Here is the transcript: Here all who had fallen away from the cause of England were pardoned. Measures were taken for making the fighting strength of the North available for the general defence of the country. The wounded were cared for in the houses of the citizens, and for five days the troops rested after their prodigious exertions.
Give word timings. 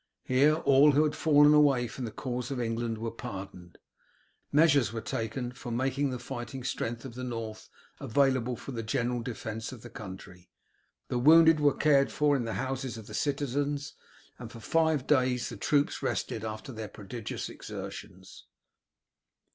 Here 0.23 0.55
all 0.55 0.93
who 0.93 1.03
had 1.03 1.15
fallen 1.15 1.53
away 1.53 1.87
from 1.87 2.05
the 2.05 2.11
cause 2.11 2.49
of 2.49 2.59
England 2.59 2.97
were 2.97 3.11
pardoned. 3.11 3.77
Measures 4.51 4.91
were 4.91 4.99
taken 4.99 5.51
for 5.51 5.69
making 5.71 6.09
the 6.09 6.17
fighting 6.17 6.63
strength 6.63 7.05
of 7.05 7.13
the 7.13 7.23
North 7.23 7.69
available 7.99 8.55
for 8.55 8.71
the 8.71 8.81
general 8.81 9.21
defence 9.21 9.71
of 9.71 9.83
the 9.83 9.91
country. 9.91 10.49
The 11.09 11.19
wounded 11.19 11.59
were 11.59 11.75
cared 11.75 12.11
for 12.11 12.35
in 12.35 12.45
the 12.45 12.53
houses 12.55 12.97
of 12.97 13.05
the 13.05 13.13
citizens, 13.13 13.93
and 14.39 14.51
for 14.51 14.59
five 14.59 15.05
days 15.05 15.49
the 15.49 15.55
troops 15.57 16.01
rested 16.01 16.43
after 16.43 16.71
their 16.71 16.87
prodigious 16.89 17.47
exertions. 17.47 18.47